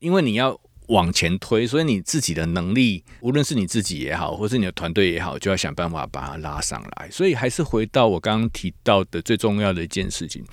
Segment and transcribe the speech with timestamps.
[0.00, 7.10] 因为你要往前推，所以你自己的能力，无论是你自己也好，或是你的团队也好，就要想办法把它拉上来。
[7.10, 10.44] 所以还是回到我刚刚提到的最重要的一件事情，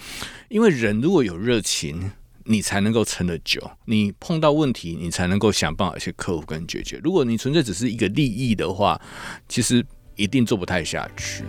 [0.49, 2.11] 因为人如果有热情，
[2.45, 3.61] 你才能够撑得久。
[3.85, 6.99] 你碰到问题，你才能够想办法去克服跟解决。
[7.03, 8.99] 如果你纯粹只是一个利益的话，
[9.47, 9.85] 其实
[10.15, 11.43] 一定做不太下去。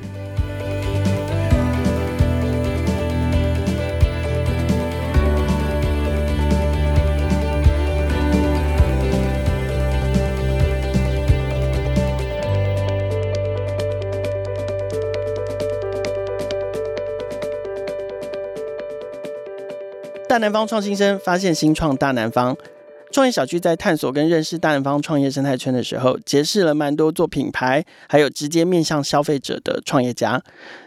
[20.29, 22.57] 大南方创新生发现新创大南方
[23.13, 30.43] 创业小区，在探索跟认识大南方创业生态圈的时候，结识了蛮多做品牌，还有直接面向消费者的创业家。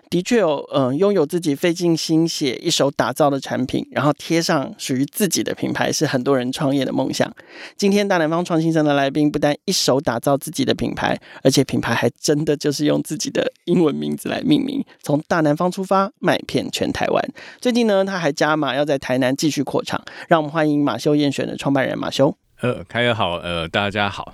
[0.09, 7.31] 的确有，嗯，拥有自己费尽心血一手打造的产品，然后贴上属于自己的品牌，是很多人创业的梦想。
[7.77, 17.23] 今天大南方创新声的来宾不但一手打造自己的品牌，而且品牌还真的就是用自己的英文名字来命名，从大南方出发，卖遍全台湾。
[17.61, 20.03] 最近呢，他还加码要在台南继续扩厂。
[20.27, 22.35] 让我们欢迎马修严选的创办人马修。
[22.61, 24.33] 呃，开个好，呃，大家好，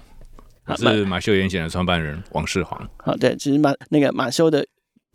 [0.67, 2.89] 我是马修严选的创办人王世煌。
[2.97, 4.65] 好，对，其实马那个马修的。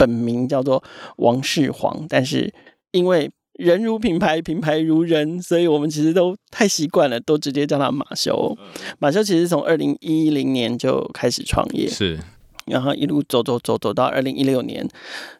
[0.01, 0.83] 本名叫做
[1.19, 2.51] 王世煌，但是
[2.93, 8.57] 因为人如品牌，品牌如人，所以我们其实都太习惯了，都直接叫他马修。
[8.99, 12.19] 马修其实从二零一零年就开始创业，是，
[12.65, 14.89] 然后一路走走走走到二零一六年，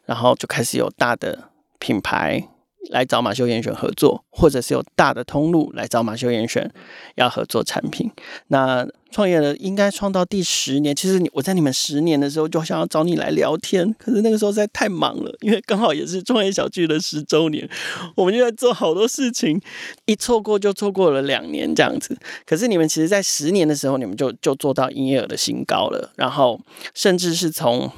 [0.05, 2.47] 然后就开始有大的品牌
[2.89, 6.69] 来找马修严选合作，或者是有大的通路来找马修严选
[7.15, 8.09] 要合作产品。
[8.47, 17.69] 那创业了应该创到第十年，其实你我在你们十年的时候就想要找你来聊天，可是那个时候实在太忙了，因为刚好也是创业小聚的十周年，
[18.15, 19.61] 我们就在做好多事情，
[20.05, 22.17] 一错过就错过了两年这样子。
[22.45, 26.59] 可是你们其实，在十年的时候，你们就就做到营业额的新高了，然后
[26.95, 27.91] 甚至是从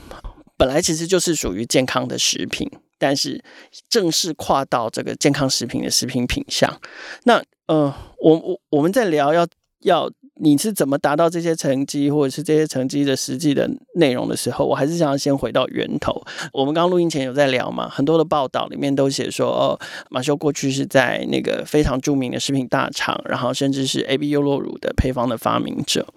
[0.58, 2.70] 本来其实就是属于健康的食品，
[3.04, 3.44] 但是
[3.90, 6.80] 正式跨到这个健康食品的食品品项。
[7.26, 9.46] 那呃，我我我们在聊要
[9.82, 10.10] 要。
[10.38, 16.12] 你是怎么达到这些成绩，或者是这些成绩的实际的内容的时候，我还是想要先回到源头。
[16.52, 26.08] 我们刚刚录音前有在聊嘛，很多的报道里面都写说，哦，马修过去是在那个非常著名的食品大厂，然后甚至是 AB 优酪乳的配方的发明者。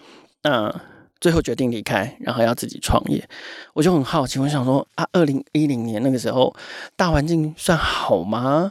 [0.42, 0.74] 那
[1.26, 3.28] 最后决定离开，然后要自己创业，
[3.74, 6.54] 我就很好奇，我想说啊，二零一零年那个时候，
[6.94, 8.70] 大环境算好吗？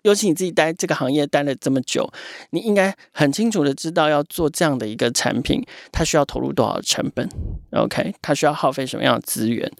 [0.00, 2.10] 尤其你自己待这个行业待了这么久，
[2.52, 5.62] 你应该很清楚的知道要做这样的一个产品，
[5.92, 7.28] 它需要投入多少成本
[7.72, 9.70] ，OK，它需要耗费什么样的资源，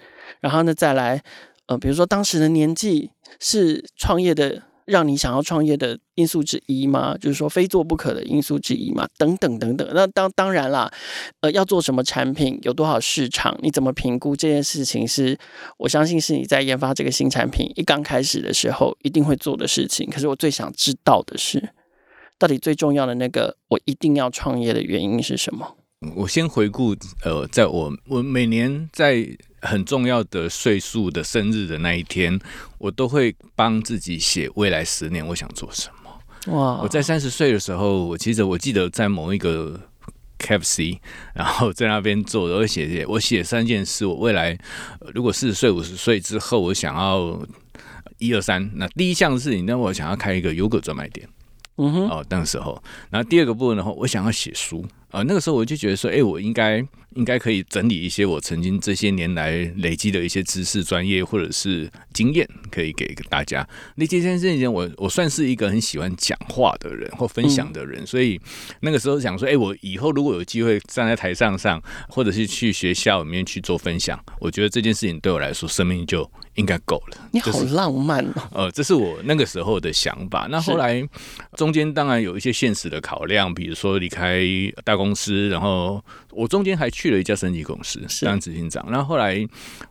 [0.40, 1.22] 然后呢，再来，
[1.68, 4.64] 呃，比如说当时的年纪是创业的。
[4.90, 7.16] 让你想要创业的因素之一吗？
[7.16, 9.06] 就是说非做不可的因素之一吗？
[9.16, 9.88] 等等等等。
[9.94, 10.92] 那当当然啦，
[11.40, 15.38] 呃，要做什么产品，有多少市场，你怎么评估这件事情是，是
[15.78, 20.10] 我相信是你在研发这个新产品一刚开始的时候一定会做的事情。
[20.10, 21.70] 可是我最想知道的是，
[22.38, 25.76] 到底最重要的那个我一定要创业的原因是什么？
[26.16, 29.26] 我先回顾，呃，在我我每年在
[29.62, 32.38] 很重要的岁数的生日的那一天，
[32.78, 36.54] 我都会帮自己写未来十年我想做什么。
[36.54, 36.80] 哇！
[36.82, 39.78] 我在三十岁的时候，我其实我记得在某一个
[40.38, 40.98] KFC，
[41.34, 44.58] 然后在那边做，我写写，我写三件事，我未来
[45.14, 47.38] 如果四十岁、五十岁之后，我想要
[48.18, 48.70] 一二三。
[48.74, 51.28] 那第一项事情，那我想要开一个优格专卖店。
[51.76, 54.84] 嗯哼，哦，那个时候，然后第二个部分的话，我想要写书。
[55.10, 56.78] 啊、呃，那个时候我就觉得说，哎、欸，我应该
[57.16, 63.68] 应该可以整理一些我曾经这些年来累积的一些知识、专业或者是经验，可以给大家。
[63.96, 68.40] 那这件事情，我我算是一个很喜欢讲话的人或分享的人，嗯、所以
[68.80, 77.16] 那个时候想说，哎、欸，我以后如果有机会站在台上上，或者是去学校里面去做分享，我觉得这件事情对我来说，生命就应该够了。
[77.32, 78.42] 你好浪漫哦！
[78.52, 80.46] 呃，这是我那个时候的想法。
[80.48, 81.02] 那后来
[81.56, 84.40] 中间当然有一些现实的考量，比如说离开
[84.84, 85.00] 大。
[85.00, 88.84] 公司，然后我中间还去了一家升级公司当执行长。
[88.90, 89.42] 那后后来，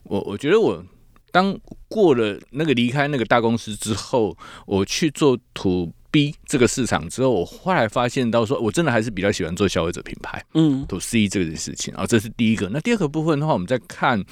[0.03, 0.85] 我我觉得我
[1.31, 1.57] 当
[1.87, 12.69] 过了那个离开那个大公司之后，我去做 To B 这个市场之后，我后来发现到说，我真的还是比较喜欢做消费者品牌，嗯，To C 这个事情啊，这是第一个。
[12.69, 14.23] 那第二个部分的话，我们再看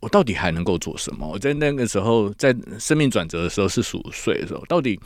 [0.00, 1.26] 我到底还能够做什么。
[1.26, 4.98] 我在那个时候，在生命转折的时候，是十五岁的时候，到底。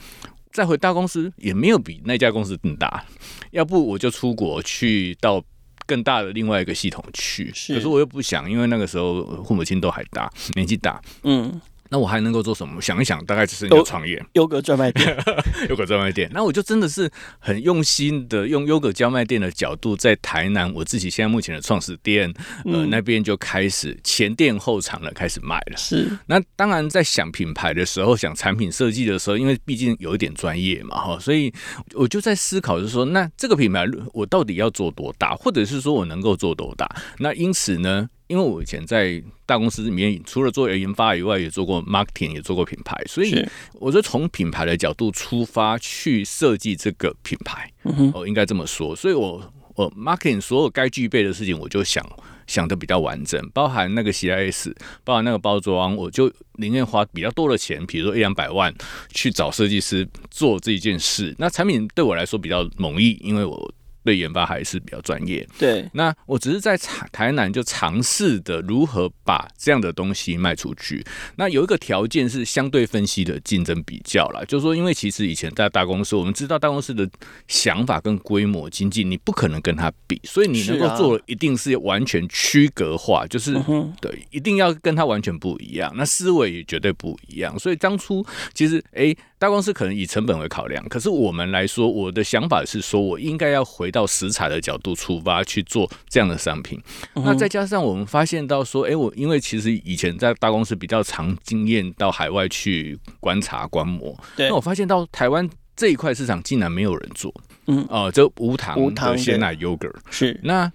[0.51, 3.03] 再回大公司也没有比那家公司更大，
[3.49, 5.43] 要不我就出国去到
[5.87, 7.45] 更大的另外一个系统去。
[7.73, 11.01] 可是我又不想，因为那个时候父母亲都还大，年纪大。
[11.23, 11.59] 嗯，
[11.93, 12.81] 那我还能够做什么？
[12.81, 15.15] 想一想，大概只是你的创业，优格专卖店，
[15.69, 16.27] 优格专卖店。
[16.33, 17.07] 那我就真的是
[17.37, 22.27] 很用心的用优格专卖店的角度，在台南我自己现在目前的创始店，
[22.65, 25.77] 呃，嗯、那边就开始前店后厂了，开始卖了。
[25.77, 26.09] 是。
[26.25, 31.53] 那当然在想品牌的时候，想产品设计的时候，因为毕竟有一点专业嘛，哈，所以
[31.93, 36.89] 我就在思考，就是说，那这个品牌我到底要做多大，或者是说我能够做多大？
[37.19, 38.09] 那因此呢？
[38.33, 47.71] 因为我以前在大公司里面，除了做研发以外，也做过 marketing，也做过品牌，所以我就从品牌的角度出发去设计这个品牌。
[48.15, 48.95] 哦，应该这么说。
[48.95, 52.03] 所以我我 marketing 所有该具备的事情，我就想
[52.47, 58.73] 想的比较完整，包含那个 CIS，包含那个包装，我就宁愿花比较多的钱，比如说一两百万
[59.13, 61.35] 去找设计师做这一件事。
[61.37, 63.71] 那产品对我来说比较容易，因为我。
[64.03, 65.47] 对研发还是比较专业。
[65.57, 66.77] 对，那我只是在
[67.11, 71.03] 台南就尝试的如何把这样的东西卖出去。
[71.35, 77.09] 那有一个条件是相对分析的竞争比较啦，就是说，因为其实以前在大公司，我们知道大公司的
[77.47, 83.53] 想法跟规模经济，你不可能跟他比，所以你能够做的一定是完全区隔化，就是
[84.01, 87.57] 对，一定要跟他完全不一样，那思维也绝对不一样。
[87.57, 89.15] 所以当初其实哎。
[89.43, 96.81] 大公司可能以成本为考量，可是我们来说，我的想法是说，我应该要回到食材的角度出发去做这样的商品。
[97.15, 107.29] 嗯、那再加上我们发现到说，哎、欸，我因为其实以前在大公司比较常经验，到海外去观察观摩，那我发现到台湾这一块市场竟然没有人做，
[107.67, 110.71] 嗯，哦、呃，这无糖的鲜奶 yogurt 是那。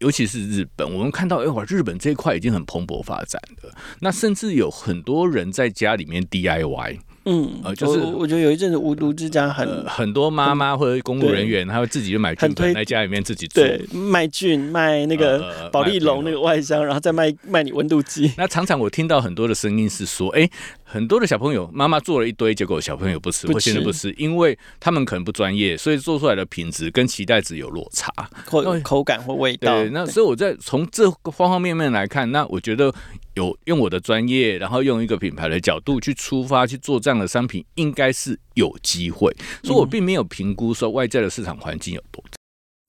[0.00, 3.70] 尤其是日本，我们看到，哎、欸，哇，日本这一块已经很蓬勃发展的。
[3.98, 18.32] 那甚至有很多人在家里面 DIY，嗯，呃，就是我，我觉得有一阵子无毒之家很、呃、很多妈妈或者公务人员，他会自己就买菌粉在家里面自己做，对，卖菌卖那个保利龙那个外箱，然后再卖卖你温度计。
[18.36, 20.50] 那常常我听到很多的声音是说，哎、欸。
[20.92, 28.12] 很多的小朋友妈妈做了一堆，结果小朋友不吃，或现在不吃，因为他们可能不专业，所以做出来的品质跟期待值有落差，
[28.44, 29.72] 口口感或味道。
[29.72, 32.92] 对，那所以我在从这方方面面来看，那我觉得
[33.40, 39.34] 有用我的专业，然后用一个品牌的角度去出发去做这样的商品，应该是有机会。
[39.62, 42.22] 所以我并没有评估说外在的市场环境有多，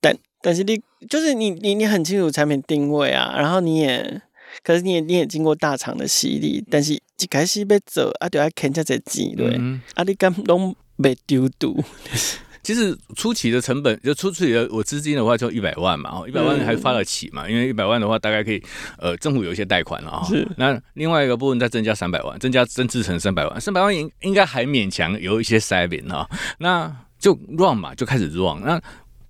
[0.02, 4.22] 但但是你就是你你你很清楚产品定位啊，然后你也。
[4.64, 11.82] 可是你也你也经过大厂的洗礼，但是一开始要做啊，就要看这些钱对，嗯、啊，你敢拢没丢度？
[12.64, 18.62] 其实初期的成本就初期的我资金的话就一百万嘛，哦，一百万还发得起嘛，嗯、因为一百万的话大概可以
[18.98, 20.24] 呃政府有一些贷款了啊。
[20.28, 20.48] 是。
[20.58, 26.28] 那另外一个部分再增加三百万，增加增资成三百万，三百万应应该还勉强有一些 saving 啊。
[26.60, 28.82] 那就 run 嘛，就开始 run 那。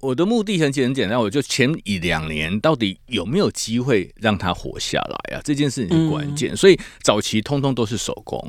[0.01, 5.41] 我的目的很简很简单，我就前一两年到底有没有机会让它活下来啊？
[5.43, 8.43] 这件事情是关键，所以早期通通都是手工。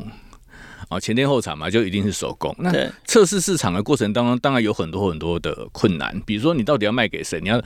[0.89, 2.55] 啊，前店后厂嘛，就一定是手工。
[2.59, 2.73] 那
[3.05, 6.21] 测试市场的过程当中，当然有很多很多的困难。
[6.27, 7.41] 比如说，你到底要卖给谁？
[7.41, 7.63] 你要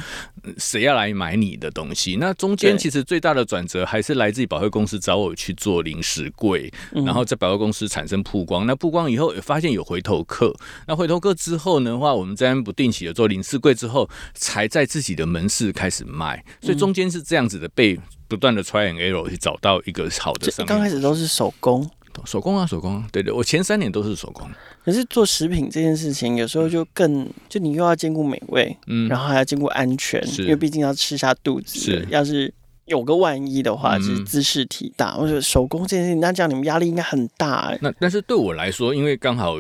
[0.59, 2.17] 谁要来买你的东西？
[2.17, 8.67] 那中间其实最大的转折还是来自于百货公司找我去做零食柜，然后在百货公司产生曝光。
[8.67, 10.55] 那曝光以后，也发现有回头客。
[10.87, 16.45] 那回头客之后的话，我们在不定期的做零食柜之后，才在自己的门市开始卖。
[16.61, 17.99] 所以中间是这样子的，被
[18.29, 20.67] 不断的 try and error 去找到一个好的商品。
[20.67, 21.89] 刚开始都是手工。
[22.25, 24.49] 手工啊，手工，对对，我前三年都是手工。
[24.85, 31.79] 可是做食品这件事情，有时候就更，就你又要兼顾美味，嗯，然后还要兼顾安全，因为毕竟要吃下肚子。
[31.79, 32.53] 是，要是
[32.85, 35.17] 有个万一的话，就是姿势体大。
[35.17, 37.79] 我觉得手工这件事情，那这样你们压力应该很大欸。
[37.83, 39.57] 那但是对我来说，因为刚好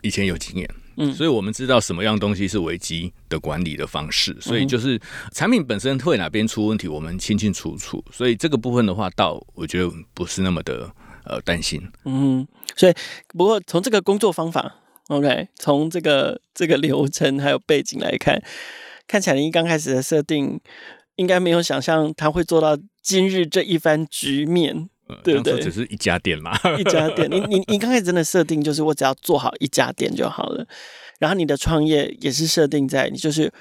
[0.00, 4.98] 以前有经验，嗯，所以我们知道什么样东西是危机的管理的方式，所以就是
[5.32, 8.02] 产品本身会哪边出问题，我们清清楚楚。
[8.10, 10.90] 所以这个部分的话，倒我觉得不是那么的。
[11.28, 11.80] 呃，担心。
[12.04, 12.94] 嗯，所以
[13.28, 14.76] 不过从这个工作方法
[15.08, 18.42] ，OK，从这个这个流程还有背景来看，
[19.06, 20.60] 看起来你刚开始的设定
[21.16, 25.60] 应该没有想象他会做到今日这一番局面，呃、对不对？
[25.60, 27.30] 只是一家店嘛，一家店。
[27.30, 30.66] 你你你刚开始真的设定就是我只要做好一家店就好了，
[31.18, 33.52] 然后你的创业也是设定在你就是。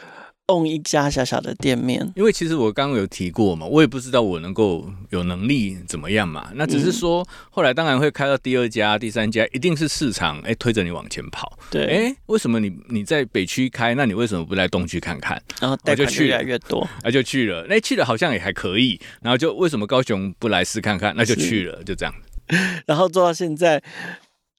[0.47, 6.49] Own 一家小小的店面，因为其实我刚刚有提过嘛，我也不知道我能够有能力怎么样嘛。
[6.55, 11.57] 那只是说，后来当然会开到第二家、第三家，一定是市场哎推着你往前跑。
[11.69, 15.41] 对，哎，为什么你你在北区开，那你为什么不来东区看看？
[15.59, 17.65] 然后贷款就越来越多， 那就去了。
[17.69, 21.13] 那去了好像也还可以，然后就为什么高雄不来试看看？
[21.17, 22.13] 那就去了，就这样。
[22.87, 23.83] 然后做到现在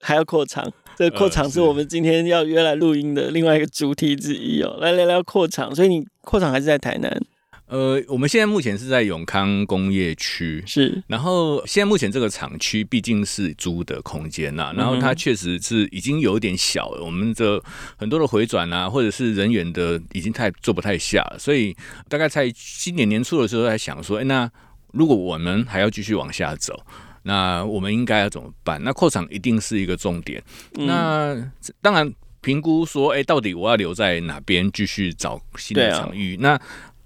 [0.00, 0.70] 还要扩厂。
[0.98, 5.72] 这个扩场是我们今天要约来录音的另外一个主题之一哦，来聊聊扩场。
[5.72, 7.22] 所以你扩场还是在台南？
[7.68, 11.00] 呃，我们现在目前是在永康工业区，是。
[11.06, 17.04] 然后现在目前这个厂区毕竟是租的空间呐，然后它确实是已经有点小了。
[17.04, 17.62] 我们的
[17.96, 21.76] 很多的回转啊，或者是人员的已经太做不太下了，所以
[22.08, 24.50] 大概在今年年初的时候在想说，哎，那
[24.90, 26.74] 如果我们还要继续往下走，
[27.28, 28.82] 那我们应该要怎么办？
[28.82, 30.42] 那扩厂一定是一个重点。
[30.72, 31.36] 那
[31.82, 36.38] 当然评估说，哎，到底我要留在哪边继续找新的场域？
[36.40, 36.58] 那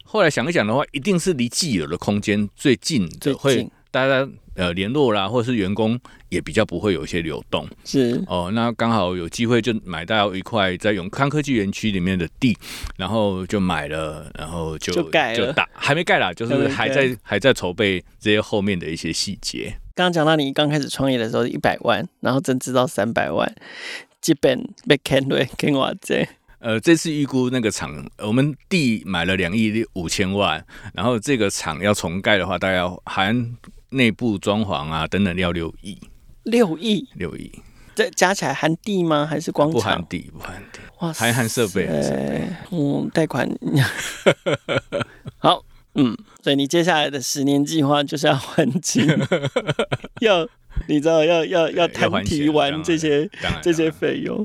[0.05, 5.99] 后来想一想的话，一定是离既有的空间最近的，会大家呃联络啦，或者是员工
[6.29, 7.69] 也比较不会有一些流动。
[7.85, 12.57] 是哦，那刚好有机会就买到一块在永康科技园区里面的地，
[12.97, 19.77] 然后就买了，然后就就盖了，就打还没盖啦，就是还在还在筹备这些后面的一些细节。
[20.03, 23.55] 刚刚讲到你刚开始创业的时候一百万，然后增资到三百万，
[24.21, 26.27] 基本被坑了，坑我这。
[26.59, 33.57] 呃，这次预估那个厂，我们地买了两亿五千万，然后这个厂要重盖的话，大概要含
[33.91, 35.97] 内部装潢啊等等要六亿。
[36.43, 37.09] 六亿？
[37.15, 37.53] 六亿？
[37.95, 39.25] 这加起来含地吗？
[39.25, 39.75] 还是光厂？
[39.75, 40.81] 不含地，不含地。
[40.99, 42.49] 哇含设备，设备。
[42.73, 43.49] 嗯，贷款。
[45.39, 49.07] 好，嗯，所以你接下来的十年计划就是要还清，
[50.21, 50.49] 要
[50.89, 53.29] 你知道要要要摊提完这些
[53.63, 54.45] 这些费用。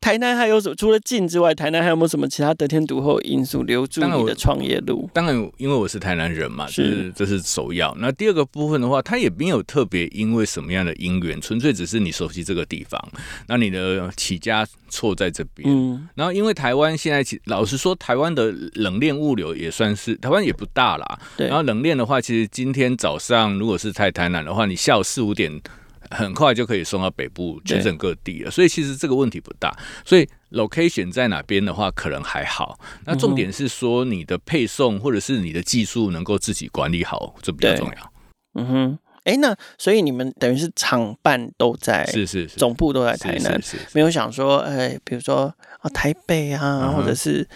[0.00, 0.74] 台南还有什么？
[0.74, 5.08] 除了近之外，台南还有没有什么其他得天独厚因素留住你的创业路？
[5.12, 7.94] 当然，因为我是台南人嘛，是这是首要。
[8.00, 12.98] 那第二个部分的话，它也没有特别因为什么样的因缘，纯粹只是你熟悉这个地方，
[13.46, 15.68] 那你的起家错在这边。
[15.70, 21.20] 嗯，然后因为台湾现在其老实说，台湾的冷链物流也算是台湾也不大啦。
[21.36, 21.46] 对。
[21.46, 25.60] 然后冷链的话，其实今天早上如果是在台南的话，你下午四五点。
[26.10, 29.74] 很快就可以送到北部全省各地了，所以其实这个问题不大。
[30.04, 32.78] 所以 location 在哪边的话，可能还好。
[33.04, 38.12] 那重点是说你的配送或者是你的技术能够自己管理好，这比较重要。
[38.54, 43.60] 嗯哼，哎，那所以你们等于是厂办都在，是是是，总部都在台南，
[43.92, 47.48] 没有想说，哎，比如说啊台北啊，或者是。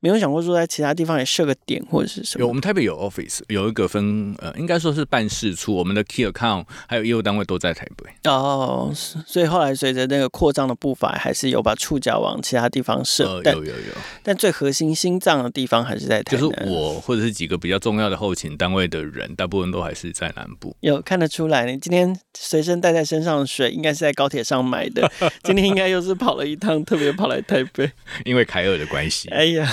[0.00, 2.40] 没有想过说在其他地方也设个点或者是什么？
[2.40, 8.30] 有，我们台北有 office，有一个分呃，应该说是办事处，我们的 key account 还有业务单位都在台北。
[8.30, 13.40] 哦，所以后来随着那个扩张的步伐，还是有把触角往其他地方设。
[13.44, 13.92] 呃，有有有。
[14.22, 16.38] 但最核心心脏的地方还是在台北。
[16.38, 20.74] 就是我或者是几个比较重要的后勤单位的人，大部分都还是在南部。
[20.80, 25.10] 有看得出来，你今天随身带在身上的水，应该是在高铁上买的。
[25.44, 27.90] 今天应该又是跑了一趟，特别跑来台北。
[28.24, 29.28] 因为凯尔的关系。
[29.28, 29.70] 哎呀。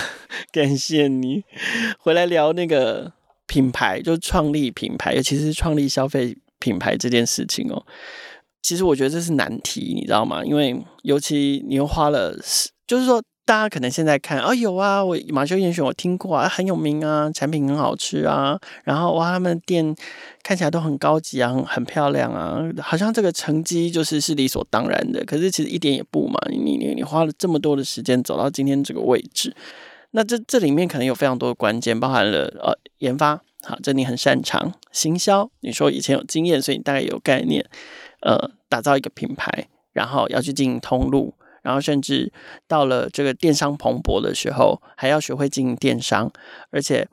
[0.52, 1.44] 感谢你
[2.00, 3.12] 回来聊那个
[3.46, 7.86] 品牌，就创立品牌，尤其是创立消费品牌这件事情哦。
[8.62, 10.44] 其实我觉得这是难题，你知道吗？
[10.44, 12.38] 因为尤其你又花了，
[12.86, 19.96] 就是说大家可能现在看啊、哦，有啊，我马修严选我听过啊，很有名啊，产品很好吃啊，然后哇，他们店
[20.44, 25.24] 看起来都很高级啊，很很漂亮啊，好像这个成绩就是是理所当然的。
[25.24, 29.56] 可是其实一点也不嘛，你你你花了这么多的时间走到今天这个位置。
[30.18, 37.64] 那这这里面可能有非常多的关键，包含了呃研发，好，这你很擅长；行销，你说以前有经验，所以你大概有概念。
[38.22, 42.34] 呃，打造一个品牌，然后要去经营通路，然后甚至
[42.68, 46.32] 到了这个电商蓬勃的时候，还要学会经营电商，
[46.72, 47.08] 而且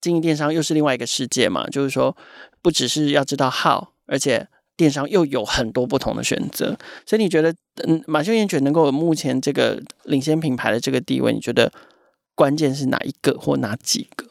[0.00, 2.16] 经营电商又是另外一个世界嘛，就是说
[2.60, 6.76] 不只是要知道好而且电商又有很多不同的选择。
[7.06, 7.54] 所以你觉得，
[7.86, 11.70] 嗯，马修严卷能够有目前这个领先品牌的这个地位，你觉得？
[12.38, 14.24] 关键是哪一个或哪几个？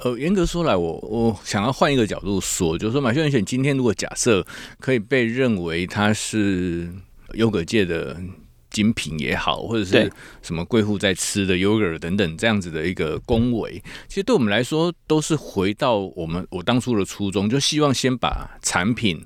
[0.00, 4.46] 呃，严格说来，我我想要换一个角度说，就是说，马修严选今天如果假设
[4.78, 6.92] 可以被认为它是
[7.32, 8.20] 优格界的
[8.68, 19.24] 精品也好，或者是什么贵妇在吃的优格等等这样子的一个恭维，其实对我们来说都是回到我们我当初的初衷，就希望先把产品。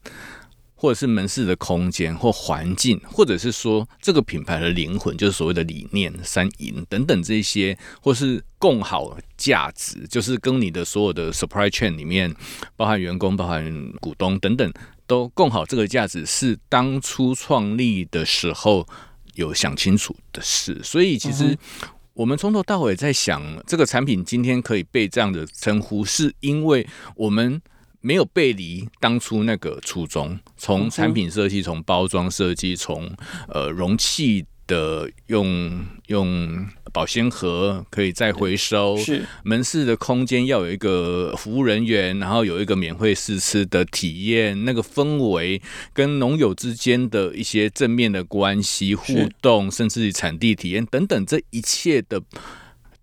[0.81, 12.33] 或者是门市的空间或环境，或者是说这个品牌的灵魂，就是所谓的理念、三赢等等这些，或是共好价值，就是跟你的所有的 supply chain 里面，
[12.77, 14.73] 包含员工、包含股东等等，
[15.09, 18.87] 都共好这个价值，是当初创立的时候
[19.35, 20.81] 有想清楚的事。
[20.85, 21.59] 所以其实
[22.15, 27.61] 我们从头到尾在想，这个产品今天可以被这样的称呼，是因为我们。
[28.01, 33.11] 没有背离当初那个初衷，从产品设计，从包装设计，从
[33.49, 45.61] 呃容器的用用保鲜盒可以再回收，是门市的空间要有一个服务人员，然后有一个免费试吃的体验，那个氛围
[45.93, 52.23] 跟农友之间的一些正面的关系互动，甚至于产地体验等等，这一切的。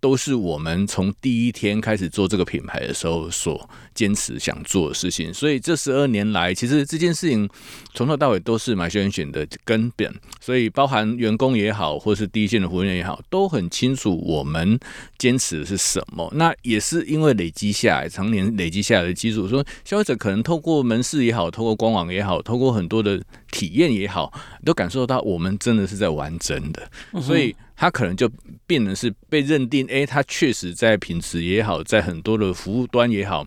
[0.06, 5.34] 都是我们从第一天开始做这个品牌的时候所坚持想做的事情。
[5.34, 7.48] 所以这十二年来，其实这件事情
[7.92, 10.14] 从头到尾都是马修严选的根本。
[10.40, 14.78] 所以包含员工也好，或是第一线的服务员也好，都很清楚我们
[15.18, 16.32] 坚持的是什么。
[16.36, 23.20] 那也是因为累积下来，常年累积下来的基础，说消费者可能透过门市也好，透过官网也好，透过很多的
[23.50, 24.32] 体验也好，
[24.64, 26.88] 都感受到我们真的是在玩真的。
[27.20, 27.56] 所以。
[27.76, 28.28] 他可能就
[28.66, 33.46] 变成是被认定，哎，他确实在品质也好，在很多的服务端也好，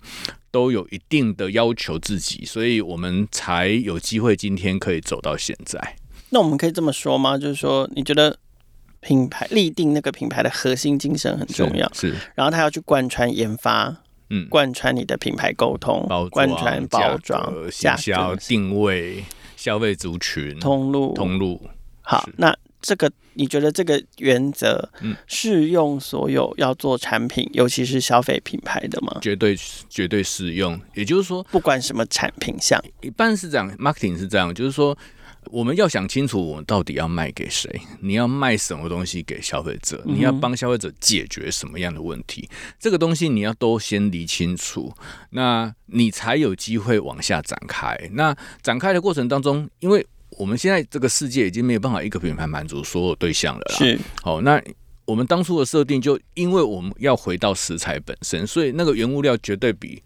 [0.51, 5.95] 都有一定的要求自己，所以我们才有机会今天可以走到现在。
[6.29, 7.39] 那我们可以这么说吗？
[7.39, 8.38] 就是说，你觉得
[9.00, 21.59] 品牌立定那个品牌的核心精神很重要，是，是然后他要去贯穿研发，嗯，贯穿你的品牌沟通，贯穿包装、营销、定位、消费族群、通路、通路。
[22.03, 22.55] 好，那。
[22.81, 24.89] 这个你觉得这个原则
[25.27, 29.17] 适用所有要做产品，嗯、尤其是消费品牌的吗？
[29.21, 29.55] 绝对
[29.89, 30.79] 绝对适用。
[30.95, 34.98] 也就是说，不管什么产品项，一般是这样，marketing 是这样，就是说
[35.51, 37.69] 我们要想清楚，我们到底要卖给谁？
[38.01, 40.01] 你要卖什么东西给消费者？
[40.05, 42.48] 你要帮消费者解决什么样的问题？
[42.51, 44.93] 嗯、这个东西你要都先理清楚，
[45.31, 47.98] 那你才有机会往下展开。
[48.13, 53.75] 那展开的过程当中，因为我们现在这个世界已经没有办法一个品牌满足所有对象了啦。
[53.77, 54.62] 是，好，那
[55.05, 60.01] 我们当初的设定就因为我们要回到食材本身，所以那个原物料绝对比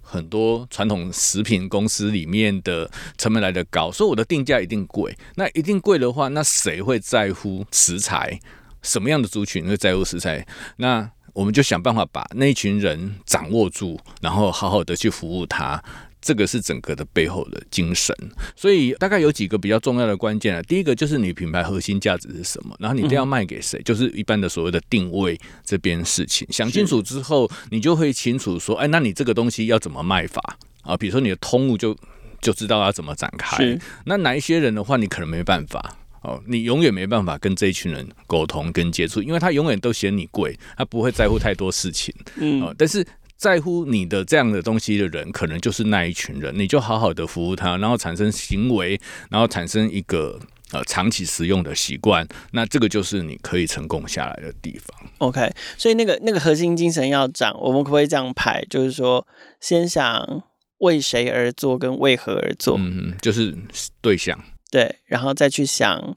[0.00, 5.16] 很多传统食品公司里面的成本来的高，所以我的定价一定贵。
[5.36, 8.40] 那一定贵的话，那谁会在乎食材？
[8.82, 10.44] 什么样的族群会在乎食材？
[10.78, 15.80] 那我们就想办法把那一群人掌握住，然后好好的去服务他。
[16.20, 18.14] 这个是整个的背后的精神，
[18.54, 20.62] 所以大概有几个比较重要的关键啊。
[20.62, 26.46] 第一个就是你品牌核心价值是什么，然后你一定要卖给谁，就是一般的所谓的定位这边事情。
[26.50, 30.96] 想清楚之后，你就会清楚说，哎，那你这个东西要怎么卖法啊？
[30.96, 31.96] 比如说你的通路就
[32.42, 33.78] 就知道要怎么展开。
[34.04, 42.14] 那哪一些人的话，你可能没办法哦，你永远没办法跟这一群人沟通跟接触，因为他永远都嫌你贵，他不会在乎太多事情。
[42.36, 43.06] 嗯，但是。
[43.40, 49.00] 在乎你的这样的东西的人，可能就是那一群人，你就好好的服务他，然后产生行为，
[49.30, 50.38] 然后产生一个
[50.72, 55.10] 呃长期使用的习惯，那这个就是你可以成功下来的地方。
[55.16, 58.62] OK，所以那个那个核心精神要讲，我们可不可以这样排？
[58.68, 59.26] 就是说，
[59.58, 60.42] 先想
[60.80, 63.56] 为谁而做，跟为何而做，嗯，就是
[64.02, 64.38] 对象，
[64.70, 66.14] 对，然后再去想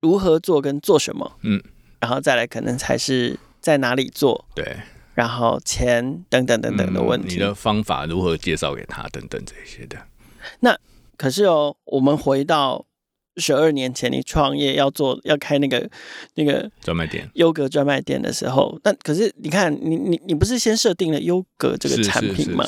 [0.00, 1.60] 如何做跟做什么，嗯，
[1.98, 4.76] 然后再来可能才是在哪里做，对。
[5.14, 9.98] 然后钱等等等等的问题，嗯，你的方法如何介绍给他等等这些的。
[10.60, 10.76] 那
[11.16, 12.84] 可是哦，我们回到
[13.36, 15.88] 十二年前，你创业要做要开那个
[16.34, 22.66] 那个专卖店，优格专卖店的时候，但可是你看，你你你不是先设定了优格这个产品吗？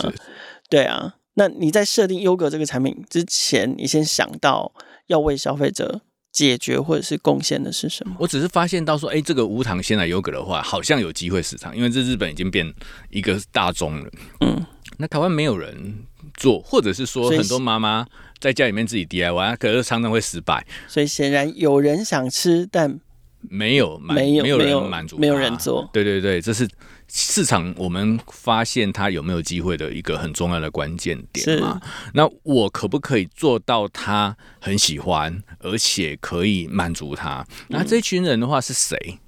[0.68, 4.72] 对啊，那你在设定优格这个产品之前，你先想到
[5.06, 6.02] 要为消费者。
[6.34, 8.16] 解决或者是贡献的是什么？
[8.18, 12.74] 我只是发现到说，哎、欸，这个无糖鲜奶优格的话，好像有机会市场，因为这日本已经变
[13.10, 14.10] 一个大众了。
[14.40, 14.66] 嗯，
[14.98, 15.94] 那台湾没有人
[16.34, 18.04] 做，或者是说很多妈妈
[18.40, 20.66] 在家里面自己 DIY，可是常常会失败。
[20.88, 22.98] 所以显然有人想吃，但
[23.40, 25.88] 没有没有没有人满足，没有人做。
[25.92, 26.68] 对对对，这是。
[27.16, 31.80] 市场，我们发现它有没有机会的一个很重要的关键点嘛？
[32.12, 37.46] 那我可不可以做到他很喜欢，而且可以满足他？
[37.68, 39.20] 那这群人的话是谁？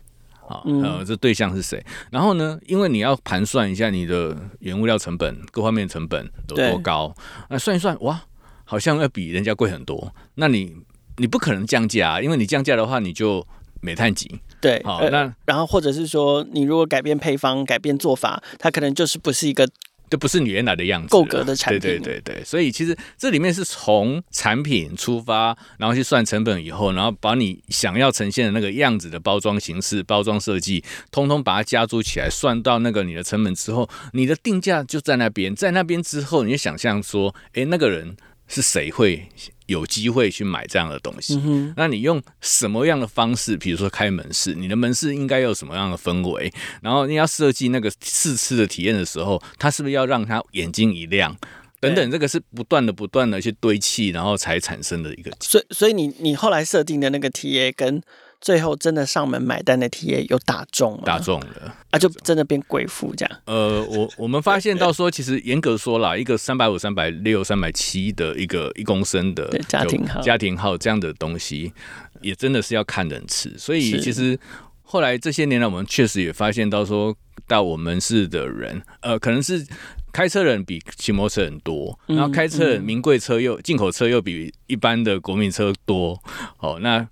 [0.48, 1.80] 啊、嗯，呃，这对象是谁？
[2.10, 7.14] 然后呢，因为你要盘算一下你的原物料成本、各方面成本有多高，
[7.48, 8.20] 那算一算，哇，
[8.64, 10.12] 好像要比人家贵很多。
[10.34, 10.74] 那你
[11.18, 13.46] 你不可能降价，因为你降价的话，你就
[13.80, 14.40] 没太急。
[14.60, 19.68] 对，好，那然后或者是说，你如果改变配方、改变做法，它可能就是不是一个，
[20.10, 21.80] 就不是你原来的样子，够格的产品。
[21.80, 22.36] 对对对。
[22.36, 38.16] 对，所以其实这里面是从产品出发，然后去算成本以后，然后把你想要呈现的那个样子的包装形式、包装设计，通通把它加注起来，算到那个你的成本之后，你的定价就在那边，在那边之后，你就想象说，哎，那个人
[38.48, 39.28] 是谁会？
[39.66, 43.56] 有机会去买这样的东西，嗯，那你用什么样的方式？
[43.56, 46.52] 比如说开门市，你的门市应该有什么样的氛围？
[46.80, 51.36] 然后你要设计那个试吃的体验的时候，他是不是要让他眼睛一亮？
[51.80, 55.32] 等等，这个是不断的、不断的去堆砌，然后才产生的一个。
[55.40, 58.00] 所以，所以你你后来设定的那个 TA 跟。
[58.40, 61.02] 最后真的上门买单的体验有打中吗？
[61.04, 63.38] 打中了啊，就真的变贵妇这样。
[63.46, 71.72] 呃，我 我们发现到说，其实严格说啦，一个三百五、三百六、三百七的一个一公升的家庭号、家庭号这样的东西，
[72.20, 73.52] 也真的是要看人吃。
[73.58, 74.38] 所以其实
[74.82, 77.16] 后来这些年来，我们确实也发现到说，
[77.48, 79.66] 到我们市的人，呃，可能是
[80.12, 86.22] 开车人比骑摩托车人多，然后开车人名贵车又进口车又比一般的国民车多，
[86.58, 87.06] 哦，那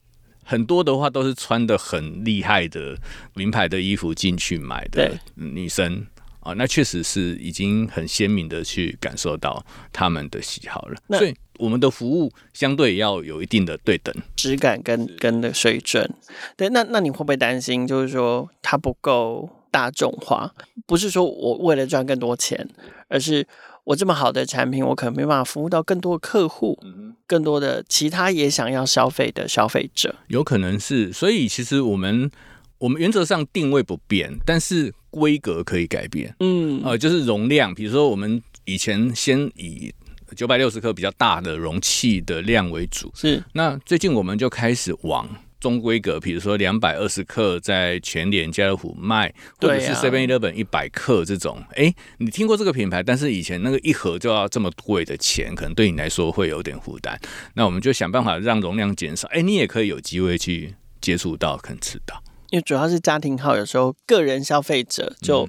[0.45, 2.97] 很多的话都是穿的很厉害的
[3.35, 6.07] 名牌的衣服进去买的女生。
[6.41, 10.97] 啊，那确实是已经很鲜明的去感受到他们的喜好了。
[11.09, 16.07] 所以我们的服务相对要有一定的对等质感跟跟的水准。
[16.55, 20.55] 对，那那你会不会担心，就是说它不够大众化？
[20.87, 22.69] 不是说我为了赚更多钱，
[23.09, 23.49] 而是
[23.85, 30.15] 我这么好的产品，我可能没办法服务到更多的客户，嗯更多的其他也想要消费的消费者。
[30.29, 32.31] 有可能是，所以其实我们。
[32.79, 36.35] 我们原则上定位不变，但是规格可以改变。
[36.41, 39.95] 嗯，呃，就是容量，比如说我们以前先以
[40.37, 43.43] 九百六十克比较大的容器的量为主，是。
[43.55, 45.27] 那最近我们就开始往
[45.65, 51.59] 中规格，比如说两百二十克在全联、家乐福卖，或者是 Seven Eleven 一百克这种。
[51.75, 53.03] 哎、啊，你听过这个品牌？
[53.03, 57.19] 但是以前那个一盒就要这么贵的钱，可能对你来说会有点负担。
[57.55, 59.27] 那我们就想办法让容量减少。
[59.29, 62.23] 哎，你也可以有机会去接触到，可能吃到。
[62.51, 65.49] 因为主要是家庭号，有时候个人消费者就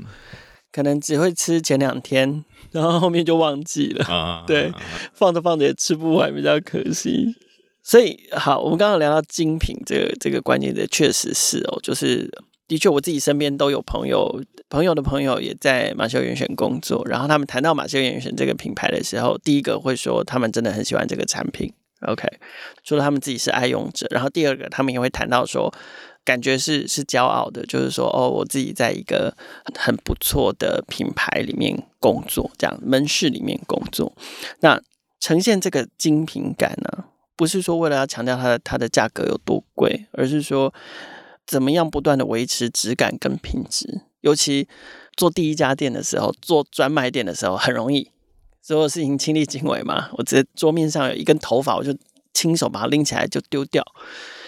[0.72, 4.06] 可能只会吃前两天，然后后面就忘记了。
[4.06, 4.72] 啊、对，
[5.14, 7.36] 放着放着也吃不完，比较可惜。
[7.86, 12.28] 所以好，我们刚刚聊到精品这个这个观念的，确实是哦，就是
[12.68, 21.72] 的确我自己身边都有朋友，朋友的朋友也在马修严选工作，然后他们谈到马修严选这个品牌的时候，第一个会说他们真的很喜欢这个产品。
[22.02, 22.28] OK，
[22.84, 25.72] 除了他们自己是爱用者，然后第二个他们也会谈到说。
[26.26, 29.38] 感觉是是骄傲的，就是说哦，我自己在一个
[29.76, 34.12] 很不错的品牌里面工作，这样门市里面工作，
[34.62, 34.82] 那
[35.20, 40.74] 呈现这个精品感呢，不是说为了要强调它的它的价格有多贵，而是说
[41.46, 44.02] 怎么样不断的维持质感跟品质。
[44.22, 44.68] 尤其
[45.16, 48.10] 做第一家店的时候，做专卖店的时候，很容易
[48.62, 50.10] 所有事情亲力亲为嘛。
[50.14, 51.96] 我直接桌面上有一根头发，我就
[52.34, 53.86] 亲手把它拎起来就丢掉。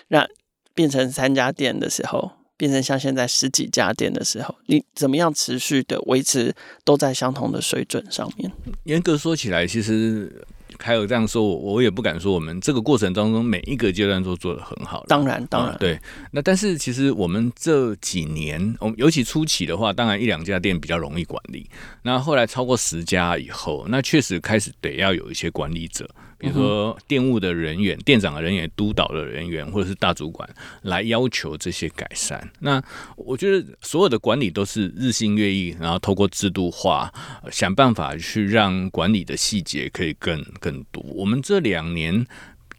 [0.08, 0.28] 那
[0.74, 8.52] 变成三家店的时候，变成像现在十几家店的时候，你怎么样持续的维持都在相同的水准上面？
[8.86, 10.44] 严格说起来，其实
[10.80, 15.06] 还有这样说，我我也不敢说我们这个过程当中每一个阶段都做的很好。
[15.08, 16.00] 当然，当然，嗯、对。
[16.32, 21.70] 那但是其实我们这几年，我们尤其初期的话，当然一两家店比较容易管理。
[22.04, 26.10] 那后来超过十家以后，那确实开始得要有一些管理者。
[26.40, 30.48] 比如说店务的人员、店长的人员、督导的人员，或者是大主管
[30.84, 32.48] 来要求这些改善。
[32.60, 32.80] 那
[33.16, 37.12] 我觉得所有的管理都是日新月异，然后透过制度化，
[37.52, 41.04] 想办法去让管理的细节可以更更多。
[41.16, 42.26] 我们这两年。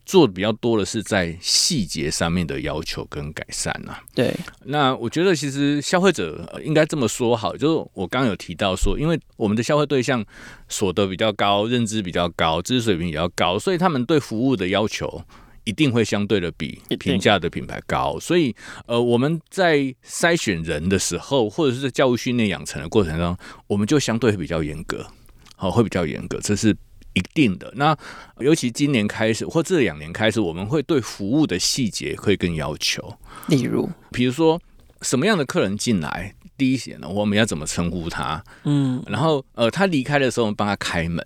[0.09, 4.01] 做的比较多的是在细节上面的要求跟改善呐、啊。
[4.15, 10.25] 对，那我觉得其实消费者应该这么说好，就是我刚刚有提到说，因为我们的消费对象
[10.67, 15.23] 所得比较高，认知比较高，知识水平比较高，所以他们对服务的要求
[15.65, 18.19] 一定会相对的比平价的品牌高。
[18.19, 25.07] 所以，呃，我们在筛选人的时候，或者是在教育训练养成的过程中，我们就相对会比较严格，
[25.55, 26.75] 好，会比较严格，这是。
[27.15, 27.97] 一定的，那
[28.39, 33.03] 尤其今年开始或这两年开始，我们会对服务的细节会更要求。
[33.49, 34.61] 例如，比如说
[35.03, 38.43] 什么样的客人进来，第一点呢，我们要怎么称呼他？
[38.65, 41.25] 嗯，然后呃，他离开的时候，我们帮他开门。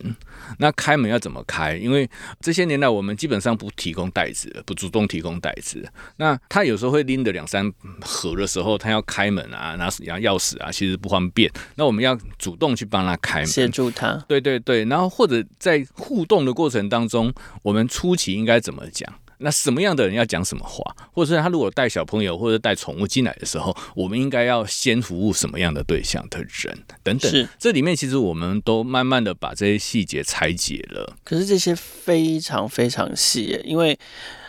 [0.58, 1.76] 那开门要怎么开？
[1.76, 2.08] 因为
[2.40, 5.88] 这些年来我们基本上不提供袋子，不主动提供袋子。
[6.16, 11.50] 那他有时候会拎着两三盒的时候，他要开门啊，拿钥匙啊，其实不方便。
[11.76, 14.14] 那我们要主动去帮他开门，协助他。
[14.28, 17.32] 对对对，然后或者在互动的过程当中，
[17.62, 19.10] 我们初期应该怎么讲？
[19.42, 27.30] 那什么样的人要讲什么话，或者是他如果带小朋友或者带宠物进来的时候，我们应该要先服务什么样的对象的人等等。
[27.30, 31.16] 是，这里面其实我们都慢慢的把这些细节拆解了。
[31.24, 33.98] 可是这些非常非常细，因为。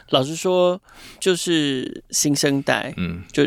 [0.09, 0.81] 老实说，
[1.19, 3.43] 就是新生代，嗯，就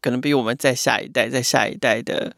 [0.00, 2.34] 可能比我们在下一代、在下一代的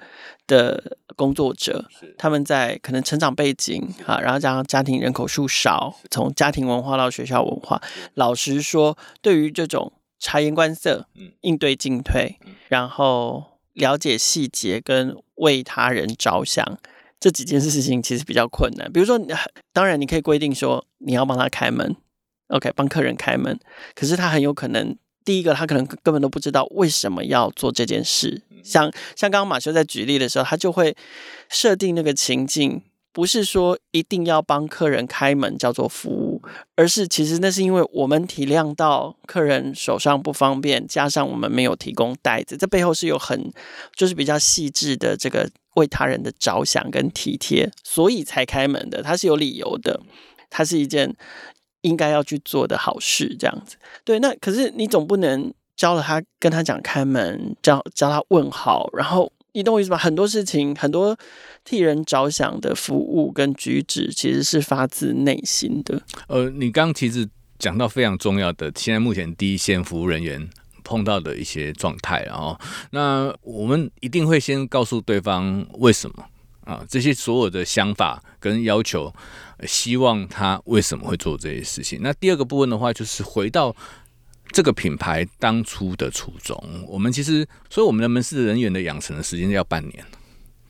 [0.47, 1.87] 的工作者，
[2.19, 7.81] 他们在可能成长背景啊，然后加上家庭人口数少，从家庭文化到学校文化，
[8.15, 11.07] 老实说，对于这种察言观色、
[11.41, 16.79] 应对进退，然后了解细节跟为他人着想
[17.19, 18.93] 这几件事情，其实比较困难。
[18.93, 19.19] 比如说，
[19.73, 21.97] 当然你可以规定说，你要帮他开门。
[22.51, 23.59] OK，帮客人开门，
[23.95, 28.43] 可是他很有可能，第一个他可能根本都不知道为什么要做这件事。
[28.63, 30.95] 像像刚刚马修在举例的时候，他就会
[31.49, 32.83] 设定那个情境，
[33.13, 36.43] 不是说一定要帮客人开门叫做服务，
[36.77, 43.51] 而是其实那是因为我们体谅到客人手上不方便，加上我们没有提供袋子，这背后是有很
[43.97, 50.01] 就是比较细致的这个为他人的着想跟体贴，所以才开门的，它是有理由的，
[50.51, 51.17] 它是一件
[51.83, 53.77] 应该要去做的好事，这样子。
[54.05, 59.33] 对，那可是你总不能教了他跟他讲开门，教教他问好，然后。
[59.53, 59.99] 你懂我意思吧？
[59.99, 61.19] 很多事情，很多
[61.65, 66.01] 替人着想的服务跟举止，其实是发自内心的。
[66.29, 70.49] 呃，你刚刚其实讲到非常重要的，现在目前第一线服务人员
[70.85, 72.57] 碰到的一些状态，然后，
[72.93, 76.25] 那我们一定会先告诉对方为什么
[76.71, 79.13] 啊，这些所有的想法跟要求，
[79.67, 81.99] 希望他为什么会做这些事情。
[82.03, 83.75] 那第二个部分的话，就是回到。
[84.53, 90.05] 这个品牌当初的初衷，我们其实，所以我们的门市人员的养成的时间要半年，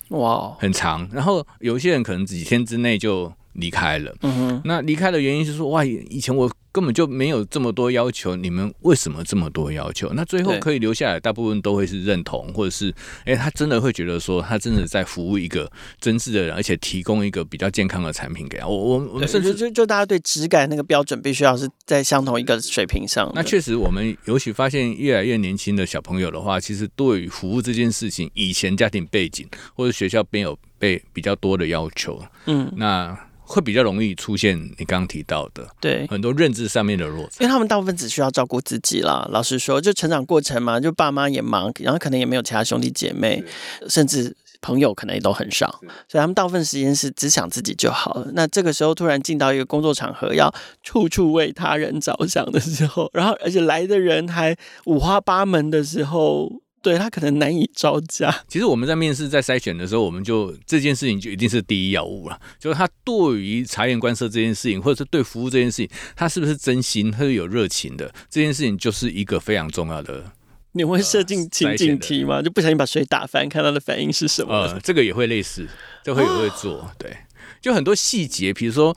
[0.08, 1.08] 哇，很长。
[1.10, 6.50] 然后有一些人可能几天之内就离开了，嗯哼，那离开的原因是说，哇，以前我。
[6.72, 10.10] 根本就没有这么多要求，你们为什么这么多要求？
[10.14, 18.66] 那最后可以留下来，大部分都会是认同，或者是哎，他真的会觉得说，他真的在服务一个真挚的人，而且提供一个比较健康的产品给他。
[18.66, 23.30] 我我我们甚至就就大家对质感那个标准必须要是在相同一个水平上。
[23.34, 33.18] 那确实，我们尤其发现越来越年轻的小朋友的话，其实对于服务这件事情，以前家庭背景或者学校没有被比较多的要求，嗯，那。
[33.52, 39.28] 会比较容易出现你刚刚提到的，对很多认知上面的落差，因为他们大部分只需要照顾自己啦。
[39.30, 43.42] 老实说，就成长过程嘛，就爸妈也忙，然后可能也没有其他兄弟姐妹，
[43.88, 48.28] 甚至朋友可能也都很少，所以他们大部分时间是只想自己就好了。
[48.34, 56.50] 那这个时候突然进到一个工作场合，要处处为他人着想的时候，然后而且来的人还五花八门的时候。
[56.82, 58.34] 对，他可能难以招架。
[58.48, 62.40] 其实我们在面试、在筛选的时候，我们就这件事情就一定是第一要务了。
[62.58, 68.12] 就是他对于察言观色这件事情，或者是对服务这件事情，他是不是真心，他是有热情的？
[68.30, 70.32] 这件事情就是一个非常重要的。
[70.72, 72.40] 你会设定情景题吗？
[72.40, 74.54] 就不小心把水打翻，看他的反应是什么？
[74.54, 75.68] 呃，这个也会类似，
[76.04, 76.88] 这会也会做。
[76.96, 77.14] 对，
[77.60, 78.96] 就很多细节，比如说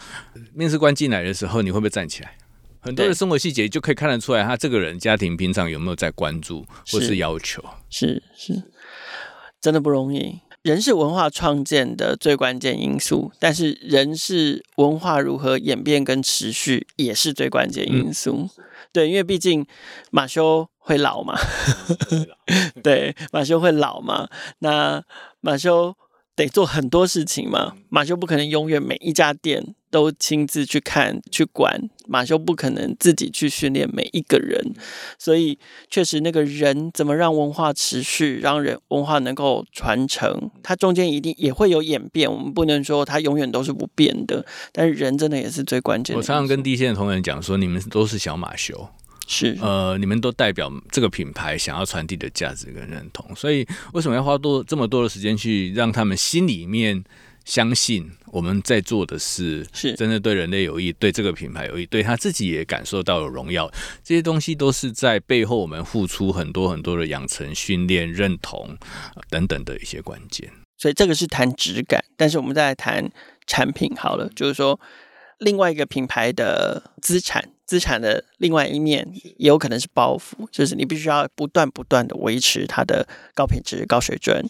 [0.53, 2.37] 面试官进来的时候，你会不会站起来？
[2.83, 8.63] 很多的生活细节就可以看得出来，他这个人家庭平常有没有在关注或是要求，是是，是，
[9.61, 10.39] 真的不容易。
[10.63, 18.49] 人是文化创建的最关键因素，但是人是文化如何演变跟持续也是最关键因素。
[18.57, 19.65] 嗯、对，因为毕竟
[20.09, 21.37] 马修会老嘛，
[22.81, 25.03] 对，马修会老嘛，那
[25.41, 25.93] 马修
[26.35, 29.75] 得做很多事情嘛，马修不可能永远每一家店。
[29.93, 34.73] 都亲自去看去管，马修不可能自己去训练每一个人，
[35.19, 44.43] 所以确实那个人怎么让文化持续，让人文化能够传承，它中间一定也会有演变，我们不能说它永远都是不变的。
[44.71, 46.17] 但是人真的也是最关键的。
[46.17, 48.89] 我常常跟第一线的同仁讲说，你们都是小马修，
[49.27, 57.03] 是呃，你们都代表这个品牌想要传递的价值跟认同，所以为什么要花多这么多的时间去让他们心里面？
[57.45, 63.69] 相信我们在做的事是真的对人类有益，对这个品牌有益，对他自己也感受到了荣耀。
[64.01, 68.77] 这些东西都是在背后我们付出很多很多的养成、训练、认同
[69.29, 70.49] 等等的一些关键。
[70.77, 73.11] 所以这个是谈质感，但是我们再来谈
[73.45, 74.79] 产品好了，就是说
[75.39, 84.45] 另外一个品牌的资产，资产的另外一面也有可能是包袱，就是你必须要不断不断的维持它的高品质、高水准、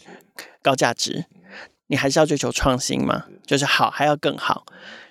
[0.61, 1.25] 高价值。
[1.87, 4.65] 你还是要追求创新嘛，就是好还要更好。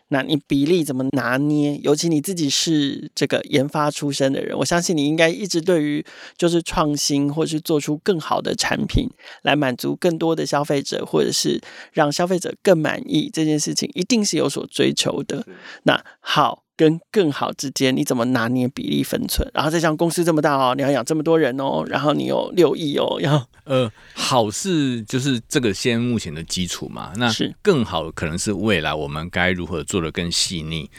[0.09, 1.79] 那你比例怎么拿捏？
[1.79, 6.05] 尤其你自己是这个研发出身的人，我相信你应该一直对于
[6.37, 9.09] 就是创新，或是做出更好的产品
[9.43, 11.61] 来满足更多的消费者，或者是
[11.93, 15.47] 让消费者更满意这件事情，一定是有所追求的。
[15.85, 16.65] 那好。
[16.77, 19.49] 跟更好之间，你怎么拿捏比例分寸？
[19.55, 27.13] 然后再像公司这么大哦，你要养这么多人哦，然后你有六亿哦，要 呃，好是就是这个先目前的基础嘛。
[27.17, 30.91] 那是更好可能是未来我们该如何做的更细腻、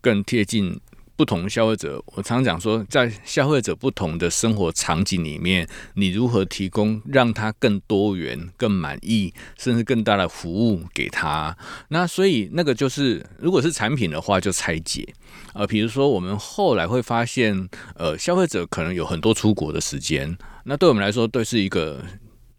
[0.00, 0.80] 更贴近。
[1.16, 11.56] 不同消费者，我常讲说，在消费者不同的生活场景里面，你如何提供让他更多元、更满意，甚至更大的服务给他？
[11.88, 15.06] 那所以那个就是，如果是产品的话，就拆解。
[15.52, 22.02] 呃，比如说我们后来会发现，呃，消费者可能有很多出国的时间，那对我们来说，都是一个。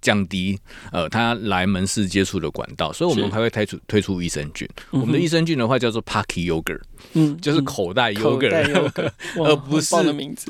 [0.05, 0.55] 降低
[0.91, 4.69] 呃他来门市接触的管道，所以我们还会推出推出益生菌。
[4.91, 6.81] 我们的益生菌的话叫做 Pocket Yogurt，
[7.13, 9.11] 嗯，就是口袋 Yogurt，，
[9.43, 9.95] 而不是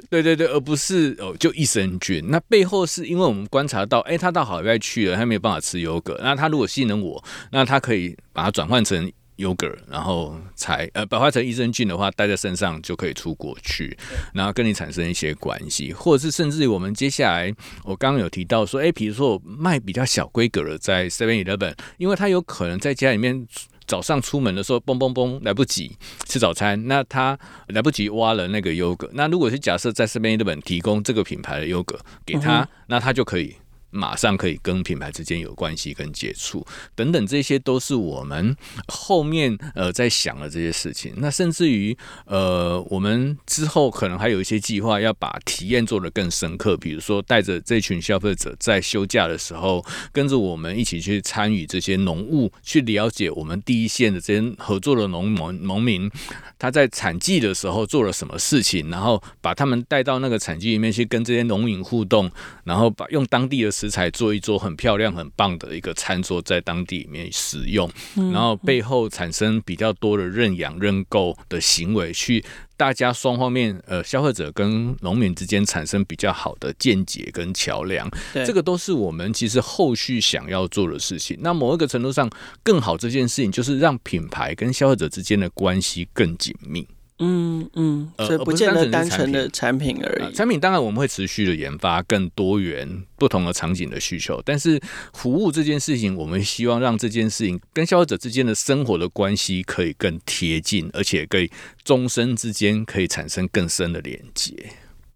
[0.10, 2.22] 对对对，而不是哦就益生菌。
[2.28, 9.10] 那背后是因为我们观察到，哎，他到海外去了，他没有办法吃 Yogurt，，那他如果信任我，那他可以把它转换成。
[9.38, 13.98] Yogurt，然后才呃，白化成益生菌的话，带在身上就可以出国去，
[14.34, 23.46] 然后跟你产生一些关系，或者是甚至于我们接下来，我刚刚有提到说，哎，比如说我卖比较小规格的，在 Seven Eleven，因为他有可能在家里面
[23.86, 33.56] 早上出门的时候，嘣嘣嘣来不及吃早餐，那他来不及挖了那个 Yogurt，那如果是假设在 Seven Eleven 提供这个品牌的 Yogurt 给他，嗯、那他就可以。
[33.96, 38.54] 马上可以跟品牌之间有关系跟接触等等，这些都是我们
[38.90, 41.14] 后面呃在想的这些事情。
[41.16, 46.76] 那甚至于呃，我们之后可能还有一些计划，要把体验做得更深刻。
[46.76, 56.12] 比如说，带着这群消费者在休假的时候，跟着我们一起去参与这些农务，去了解我们第一线的这些合作的农农农民，
[56.60, 62.30] 他在产季的时候做了什么事情，然后把他们带到那个产季里面去跟这些农民互动，
[62.66, 63.72] 然后把用当地的。
[63.86, 72.44] 食材做一桌很漂亮、很棒的一个餐桌，在当地里面使用，然后背后产生比较多的认养、认购的行为，去
[72.76, 81.38] 大家双方面呃消费者跟农民之间产生比较好的见解跟桥梁，这个都是我们其实后续想要做的事情。
[81.42, 82.28] 那某一个程度上
[82.64, 86.88] 更好，这件事情就是让品牌跟消费者之间的关系更紧密。
[87.20, 90.24] 嗯嗯，所以不见得单纯的产品而已。
[90.24, 94.78] 呃，产品当然我们会持续的研发更多元、不同的场景的需求，但是
[95.14, 101.50] 服务这件事情，我们希望让这件事情跟消费者之间的生活的关系可以更贴近，而且可以
[101.86, 104.54] 终身之间可以产生更深的连接。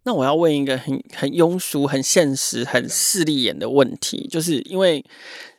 [0.03, 5.03] 那我要问一个很很庸俗、很现实、很势利眼的问题，就是因为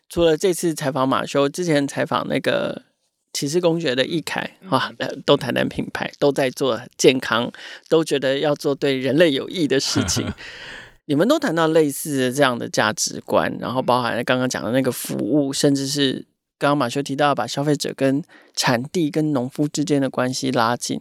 [0.08, 2.88] 除了这次采访马修，之前采访那个。
[3.32, 4.90] 骑士公爵的易凯啊，
[5.24, 7.50] 都谈谈品牌，都在做健康，
[7.88, 10.26] 都觉得要做对人类有益的事情。
[11.06, 16.26] 你们都谈到类似的这样的价值观，然后包含刚刚讲的那个服务，甚至是
[16.58, 18.22] 刚刚马修提到把消费者跟
[18.54, 21.00] 产地跟农夫之间的关系拉近。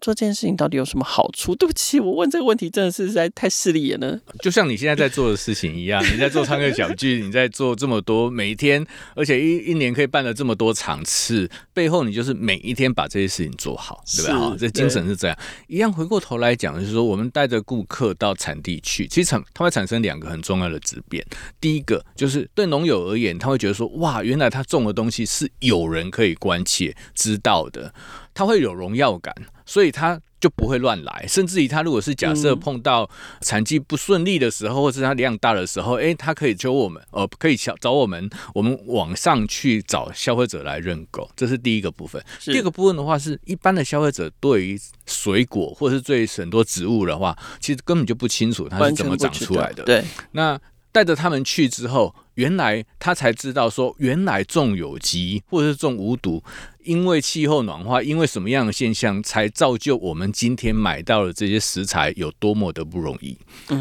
[0.00, 1.54] 做这件事情到底有什么好处？
[1.54, 4.20] 对不起，我问这个问题真的是实在太势利眼了。
[4.40, 14.36] 就像你现在在做的事情一样，你在做唱歌小剧，你在做这么多，每一天，而且一一年可以办了这么多场次，背后你就是每一天把这些事情做好，对不对？
[14.36, 15.38] 哈，这精神是这样。
[15.68, 21.24] 一样回过头来讲，就是说我们带着顾客到产地去，其实产它会产生两个很重要的质变。
[21.60, 27.94] 第一个就是对农友而言，他会觉得说，哇，原来他种的东西是有人可以关切、知道的。
[28.34, 29.32] 他会有荣耀感，
[29.64, 31.24] 所以他就不会乱来。
[31.26, 33.08] 甚至于他如果是假设碰到
[33.40, 41.30] 产季不顺利的时候，或是他量大的时候，诶，他可以求我们，呃，可以找找我们，我们网上去找消费者来认购。
[41.36, 42.22] 这是第一个部分。
[42.40, 49.84] 第二个部分的话，是一般的消费者对于水果或者是对很多植物的话，其实根本就不清楚它是怎么长出来的。
[49.84, 50.60] 对，那。
[50.94, 56.40] 带着他们去之后，原来他才知道说，原来种有机或者是种无毒，
[56.84, 63.36] 因为气候暖化，因为什么样的现象，才造就我们今天买到的这些食材有多么的不容易，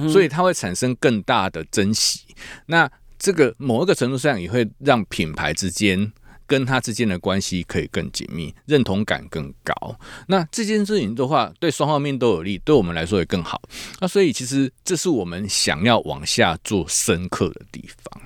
[0.09, 2.21] 所以它会产生更大的珍惜。
[2.65, 2.89] 那
[3.19, 6.11] 这个某一个程度上也会让品牌之间。
[6.45, 9.97] 跟它之间的关系可以更紧密，认同感更高。
[10.27, 13.61] 那这件事情的话，对双方面都有利，对我们来说也更好。
[14.01, 18.21] 那所以其实这是我们想要往下做深刻的地方。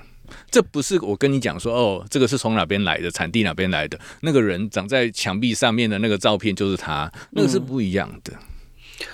[0.50, 8.32] 这不是我跟你讲说哦，这个是从哪边来的，产地哪边来的，那个人长在墙壁上面的那个照片就是他，那个是不一样的。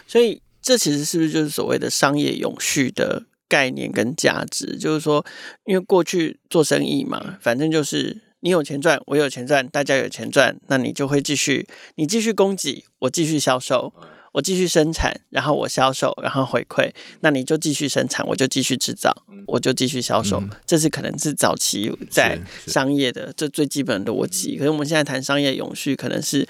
[0.06, 4.76] 所以这其实是不是就是所谓的商业永续的概念跟价值？
[4.78, 5.24] 就是说，
[5.64, 8.22] 因为过去做生意嘛，反正就是。
[8.44, 13.94] 你有钱赚，我有钱赚，大家有钱赚，那你就会继续，你继续供给，我继续销售，
[14.34, 19.16] 我继续生产，然后我销售，然后回馈，那你就继续生产，我就继续制造，
[19.46, 24.58] 我就继续销售，嗯、这是可能是早期在商业的这最基本的逻辑。
[24.58, 26.46] 可是我们现在谈商业永续，可能是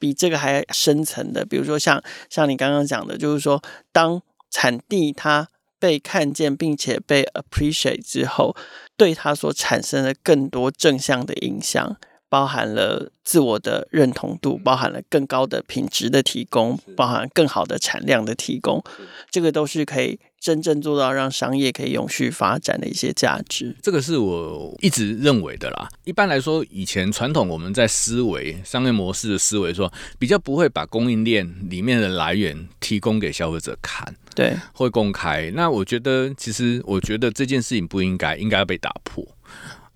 [0.00, 4.20] 比这个还深层的，比如说像像你刚刚讲的，就是说当
[4.50, 5.48] 产地它
[5.78, 8.56] 被看见并且被 appreciate 之后。
[8.98, 11.96] 对它所产生的更多正向的影响，
[12.28, 18.82] 包含了自我的认同度，包含了更高的品质的提供，包含更好的产量的提供，
[19.30, 25.88] 这个都是可以真正做到让商业可以永续发展的一些价值，这个是我一直认为的啦。
[26.04, 35.50] 一般来说，以前传统我们在思维商业模式的思维说，比较不会把供应链里面的来源提供给消费者看，对，会公开。
[35.54, 39.26] 那我觉得，其实我觉得这件事情不应该，应该要被打破。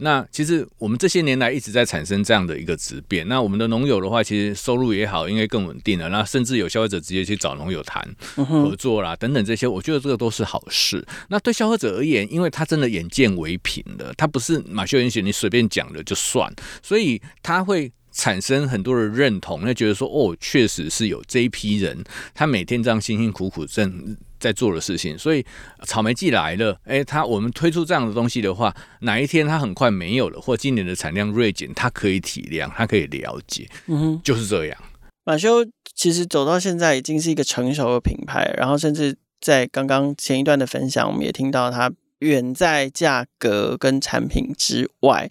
[0.02, 3.26] 那其实我们这些年来一直在产生这样的一个质变。
[3.28, 6.08] 那我们的农友的话，其实收入也好，应该更稳定了。
[6.08, 8.02] 那甚至有消费者直接去找农友谈
[8.34, 11.06] 合作啦，等等这些，我觉得这个都是好事。
[11.28, 22.02] 那对消费者而言，因为他真的眼见为凭的，他不是马修严选你随便讲的就算，所以他会产生很多的认同，那觉得说哦，确实是有这一批人，
[22.34, 24.16] 他每天这样辛辛苦苦正。
[24.42, 25.46] 在做的事情，所以
[25.86, 34.76] 草莓季来了，哎，他我们推出这样的东西的话，哪一天它很快没有了，或今年的产量锐减，它可以体谅，它可以了解，嗯哼，就是这样。
[35.22, 35.64] 马修
[35.94, 45.30] 其实走到现在已经是一个成熟的品牌，然后甚至在刚刚前一段的分享，我们也听到它远在价格跟产品之外，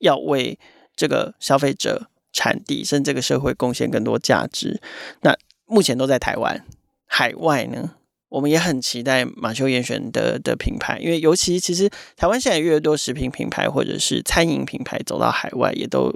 [0.00, 0.58] 要为
[0.96, 4.80] 这个消费者、产地甚至这个社会贡献更多价值。
[5.22, 5.36] 那
[5.66, 6.64] 目前都在台湾，
[7.06, 7.94] 海外呢？
[8.28, 16.12] 我们也很期待马修严选的的品牌，因为尤其其实台湾现在越多食品品牌或者是餐饮品牌走到海外，也都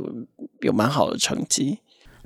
[0.61, 1.79] 有蛮好的成绩。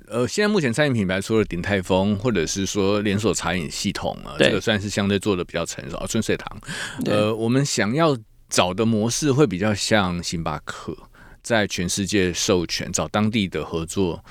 [0.09, 6.05] 呃，现在目前餐饮品牌除了鼎泰丰，或者是说连锁茶饮系统啊，这个算是相对做的比较成熟。
[6.07, 6.61] 春水堂，
[7.05, 8.17] 呃，我们想要
[8.49, 10.97] 找的模式会比较像星巴克，
[11.43, 14.25] 在全世界授权找当地的合作。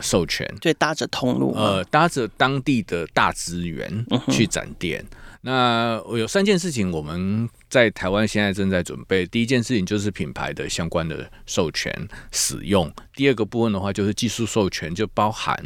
[0.00, 5.04] 授权，对，搭着通路，呃，搭着当地的大资源去展店。
[5.10, 9.26] 嗯、那我有三件事情，我们在台湾现在正在准备。
[9.26, 11.92] 第一件事情就是品牌的相关的授权
[12.30, 12.92] 使用。
[13.14, 15.56] 第二个部分的话，就是技术授权，就包含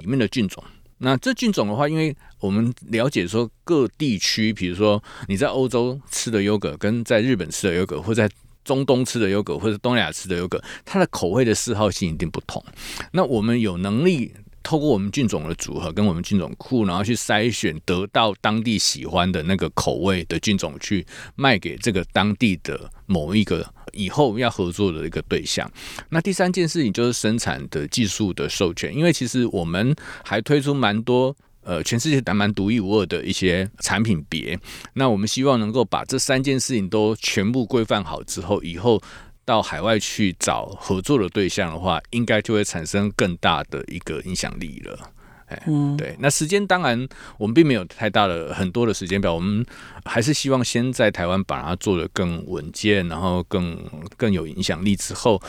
[0.00, 0.62] 里面的菌种。
[0.98, 8.28] 那这菌种的话，因为我们了解说各地区，比如说你在欧洲吃的优格，跟在日本吃的优格，或在
[8.64, 12.64] 中东吃的优格或者东亚吃的优格，它的口味的嗜好性一定不同。
[13.12, 14.32] 那我们有能力
[14.62, 25.70] 透过我们菌种的组合跟我们菌种库，然后去筛选得到当地喜欢的那个口味的菌种，去卖给这个当地的某一个以后要合作的一个对象。
[26.10, 29.94] 那第三件事情就是生产的技术的授权，因为其实我们
[30.24, 31.34] 还推出蛮多。
[31.62, 34.58] 呃，全世界还蛮独一无二的一些产品别，
[34.94, 39.00] 那我们希望能够把这三件事情都全部规范好之后，以后
[39.44, 44.98] 到海外去找合作的对象的话，应该就会产生更大的一个影响力了。
[45.46, 49.66] 哎，嗯，对，那时间当然我们并没有太大的很多的时间表，我们
[50.04, 53.76] 还是希望先在台湾把它做得更稳健，然后更
[54.16, 55.42] 更有影响力之后。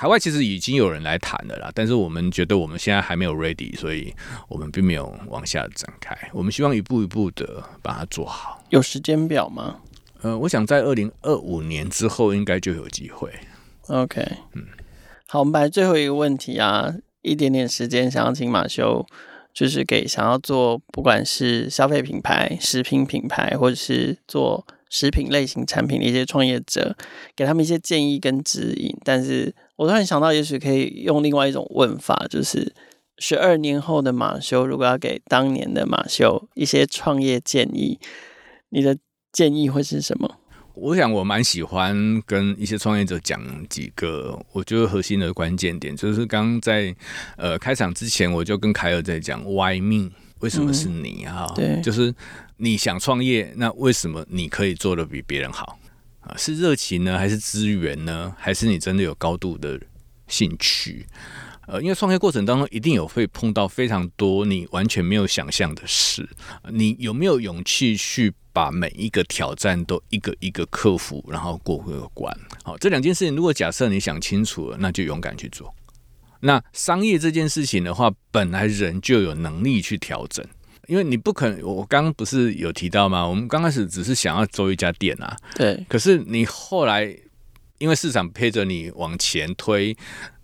[0.00, 4.14] 海外其实已经有人来谈了啦，但是我们觉得我们现在还没有 ready，所以
[4.46, 6.16] 我们并没有往下展开。
[6.32, 8.62] 我们希望一步一步的把它做好。
[8.68, 9.80] 有时间表吗？
[10.22, 13.28] 呃，我想在二零二五年之后应该就有机会。
[13.88, 14.66] OK，嗯，
[15.26, 19.04] 好，我们来最后一个问题啊，一点点时间，想要请马修，
[19.52, 26.96] 就是给想要做不管是消费品牌、食品品牌，或者是做食品类型产品的一些创业者，
[27.34, 29.52] 给他们一些建议跟指引，但是。
[29.78, 32.74] 我突然想到，也许可以用另外一种问法，就是
[33.18, 38.00] 十二年后的马修，如果要给当年的马修一些创业建议，
[38.70, 38.98] 你的
[39.32, 40.40] 建议会是什么？
[40.74, 46.92] 我想我蛮喜欢跟一些创业者讲几个我觉得核心的关键点，就是刚刚在
[47.36, 50.10] 呃开场之前，我就跟凯尔在讲 Why me？
[50.40, 51.46] 为什么是你啊？
[51.50, 52.12] 嗯，对，就是
[52.56, 55.78] 你想创业，那为什么你可以做的比别人好？
[56.20, 59.80] 啊是热情呢，还是资源呢，还是你真的有高度的
[60.26, 61.06] 兴趣？
[61.66, 66.26] 呃，因为创业过程当中一定有会碰到非常多你完全没有想象的事，
[66.70, 72.34] 你有没有勇气去把每一个挑战都一个一个克服，然后过个关？
[72.64, 75.74] 好，这两件事情，如果假设你想清楚了，那就勇敢去做。
[76.40, 80.42] 那商业这件事情的话，本来人就有能力去调整。
[80.88, 83.24] 因为你不可能，我刚刚不是有提到吗？
[83.24, 85.84] 我们刚开始只是想要做一家店啊，对。
[85.86, 87.14] 可是你后来
[87.76, 89.94] 因为市场陪着你往前推，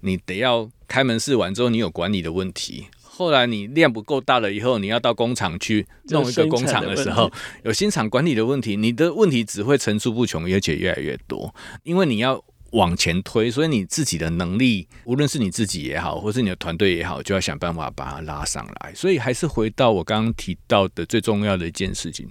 [0.01, 2.87] 你得要开门市完之后，你有管理的问题。
[3.03, 7.33] 后来你量不够大了以后，你要到工厂去弄一个工厂的时候，
[7.63, 12.45] 有新厂管理的问题，你的问题只会层出不穷，而且越来越多，因为你要。
[12.75, 18.93] 往前推，所以你自己的能力，无论是你自己也好，或是你的团队也好，就要想办法把它拉上来。
[18.95, 22.29] 所以还是回到我刚刚提到的最重要的一件事情，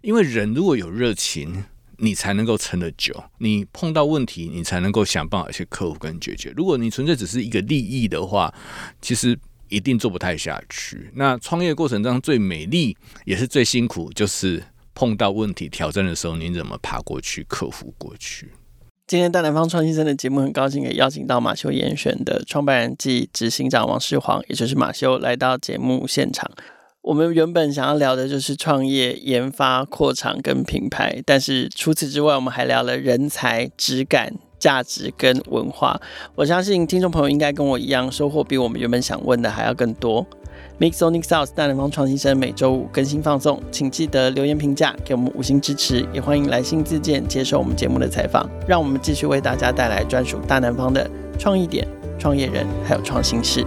[0.00, 1.64] 因为人如果有热情，
[1.98, 3.12] 你才能够撑得久。
[3.38, 6.54] 你碰到问题，你才能够想办法去克服跟解决。
[6.56, 8.54] 如果你纯粹只是一个利益的话，
[9.02, 9.36] 其实
[9.68, 11.10] 一定做不太下去。
[11.14, 14.62] 那创业过程当中最美丽也是最辛苦，就是
[14.94, 18.48] 碰到问题挑战的时候，你怎么爬过去、克服过去？
[19.10, 26.48] 今天大南方创新生的节目很高兴可以邀请到马修严选的创办人暨执行长王世煌，也就是马修来到节目现场。
[27.02, 36.00] 我们原本想要聊的就是创业、研发、扩厂跟品牌，但是除此之外，我们还聊了人才、质感、价值跟文化。
[36.36, 40.24] 我相信听众朋友应该跟我一样，收获比我们原本想问的还要更多。
[40.80, 51.06] Mixonic South 大南方创新生每周五更新放送，请记得留言评价，给我们五星支持，也欢迎来信自荐接受我们节目的采访，让我们继续为大家带来专属大南方的
[51.38, 51.86] 创意点、
[52.18, 53.62] 创业人还有创新事。